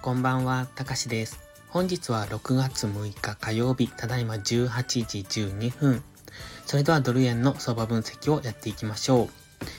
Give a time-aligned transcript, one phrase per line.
[0.00, 1.40] こんばんは、たかしです。
[1.68, 4.42] 本日は6月6日火曜日、ただいま18
[5.06, 6.02] 時12分。
[6.66, 9.28] それではドル円の相場分析をやっていきましょう。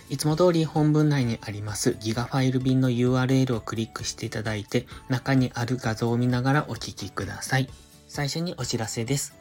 [0.09, 7.69] いつも通り本文内にありますギガファイル便の URL をクリックしていただいて、中にある画像を見ながらお聞きください。
[8.07, 9.33] 最初にお知らせです。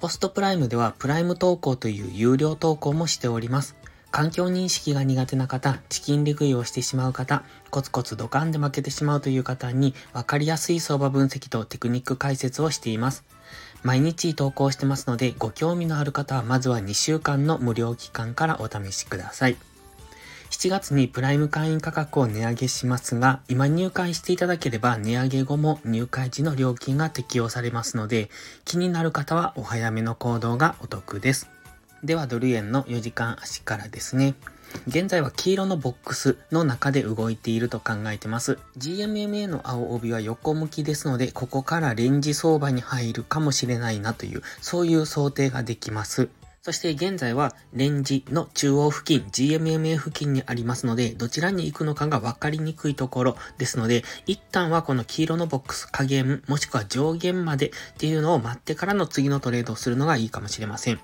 [0.00, 3.74] ポストプライムではプライム投稿という有料投稿もしております。
[4.10, 13.24] 環境認識が苦手な方、チキンレ食いをしてしまう方、コツコツドカンで負けてしまうという方に分かりやすい相場分析とテクニック解説をしています。
[13.82, 19.56] 毎日投稿してますので、ご興味のある方はまずは2週間の無料期間からお試しください。
[20.50, 28.30] 7月にプライム会員価格を値上げしますが、今入会していただければ値上げ後も入会時の料金が適用されますので、
[28.64, 31.50] 気になる方はお早めの行動がお得です。
[32.02, 34.34] ではドル円の4時間足からですね。
[34.86, 38.58] 現在は黄色のボックスの中で動いていると考えてます。
[38.76, 46.28] GMMA の青帯は横向きですので、ここからレンジ相場に入るかもしれないなという、そういう想定ができます。
[46.60, 61.00] そして現在はレンジの中央付近、GMMA 付近にありますので、どちらに行くのかが分かりにくいところですので、一旦はこの黄色のボックス下限、もしくは上限までっていうのを待ってからの次のトレードをするのがいいかもしれません。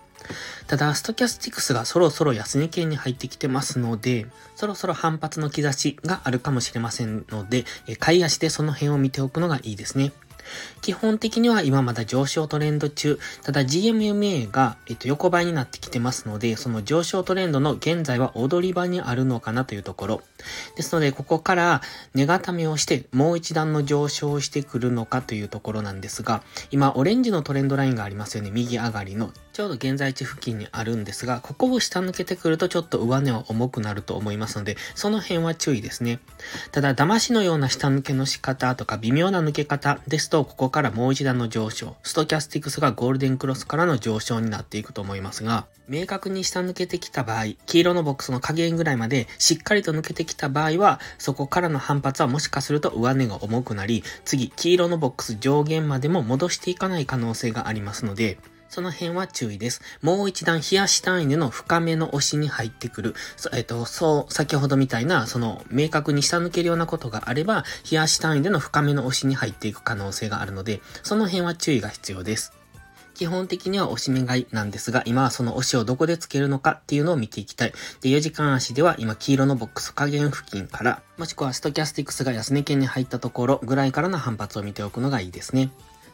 [0.66, 7.64] ただ、ストキャスティクスがそろそろ安値圏に入ってきてますので、そろそろ反発の兆しがあるかもしれませんので、
[7.98, 10.12] 買い足でその辺を見ておくのがいいですね。
[10.80, 13.18] 基本的には今まだ上昇トレンド中。
[13.42, 20.22] ただ GMMA が、えっと、横ばいになってきてますので、その上昇トレンドの現在は踊り場にあるのかなというところ。
[20.76, 21.82] ですので、ここから
[22.14, 28.50] 値固めをして、もう一段の上昇をしてくるのかというところなんですが、今、オレンジのトレンドラインがありますよね。
[28.50, 29.30] 右上がりの。
[29.54, 36.18] ちょうど現在地付近にあるんですが、ここを下抜けてくるとちょっと上値は重くなると思いますので、その辺は注意ですね。
[36.72, 58.36] ただ、騙しのような下抜けの仕方とか微妙な抜け方ですと、ここからもう一段の上昇、ストキャスティクスがゴールデンクロスからの上昇になっていくと思いますが、明確に下抜けてきた場合、黄色のボックスの加減ぐらいまでしっかりと抜けてきた場合は、そこからの反発はもしかすると上値が重くなり、次、黄色のボックス上限までも戻していかない可能性がありますので、
[58.74, 59.82] その辺は注意です。
[60.02, 63.14] もう一段冷やし単位での深めの押しに入ってくる。
[63.52, 72.52] えっ、と、そう、先ほどみたいな、その、明確に下抜けるようなことがあれば、冷やし単位での深めの押しに入っていく可能性があるので、その辺は注意が必要です。
[73.14, 77.72] 基本的には押し目買いなんですが、今はその押しをどこでつけるのかっていうのを見ていきたい。
[78.00, 85.70] で、4時間足では今黄色のボックス加減付近から、もしくはストキャスティクスが安値圏に入ったところぐらいからの反発を見ておくのがいいですね。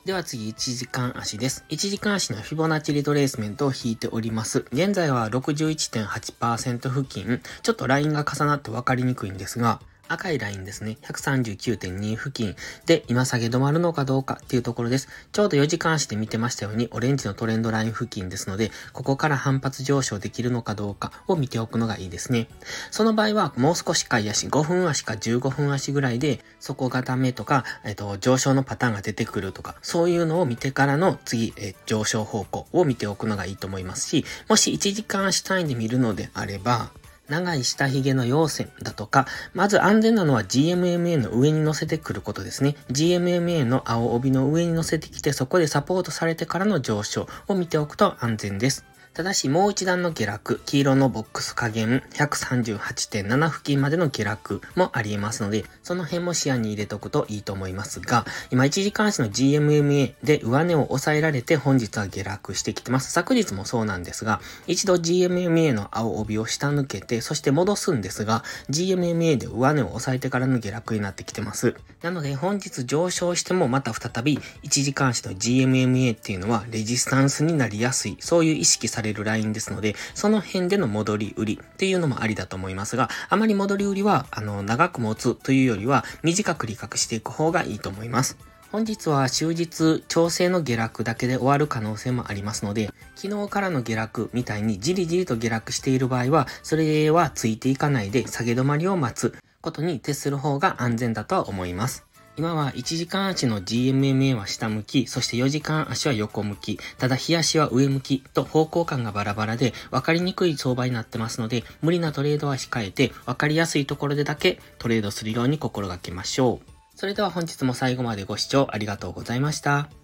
[0.06, 1.66] では次、1時間足です。
[1.68, 4.64] 1時間足のフィボナッチリトレースメントを引いております。
[4.72, 9.78] 現在は61.8%付近、ちょっとラインが重なって分かりにくいんですが、
[10.10, 10.98] 赤いラインですね。
[11.02, 15.08] 139.2付近で今下げ止まるのかどうかっていうところです。
[15.30, 22.48] ちょうど4時間足で見てましたように、オレンジのトレンドライン付近ですので、ここから反発上昇できるのかどうかを見ておくのがいいですね。
[22.90, 36.90] その場合は、もう少し買い足、5分足か15分足ぐらいで、底固めとか、えっと、上昇のパターンが出てくるとか、そういうのを見てからの次、え上昇方向を見ておくのがいいと思いますし、もし1時間足単位で見るのであれば、
[37.30, 42.74] 長い下髭の陽線だとか、まず安全なのは GMMA の上に乗せてくることですね。
[42.90, 48.89] GMMA の青帯の上に乗せてきて、そこでサポートされてからの上昇を見ておくと安全です。
[49.12, 63.10] ただしもう一段の下落、黄色のボックス加減138.7付近までの下落もあり得ますので、その辺も視野に入れておくといいと思いますが、今1時間足の GMMA で上値を抑えられて本日は下落してきてます。
[63.10, 71.74] 昨日もそうなんですが、一度 GMMA の青帯を下抜けて、そして戻すんですが、GMMA で上値を抑えてからの下落になってきてます。
[72.02, 88.36] なので本日上昇してもまた再び1時間足の GMMA っていうのはレジスタンスになりやすい、そういう意識さされるラインですので、その辺での戻り売りっていうのもありだと思いますが、あまり戻り売りは、あの、長く持つというよりは、短く利確していく方がいいと思います。
[88.70, 102.09] 本日は終日調整の下落だけで終わる可能性もありますので、昨日からの下落みたいにじりじりと下落している場合は、それはついていかないで下げ止まりを待つことに徹する方が安全だとは思います。
[102.40, 116.70] 今は1時間足の GMMA は下向き、そして4時間足は横向き、ただ日足は上向きと方向感がバラバラで分かりにくい相場になってますので、無理なトレードは控えて分かりやすいところでだけトレードするように心がけましょう。
[116.96, 119.99] それでは本日も最後までご視聴ありがとうございました。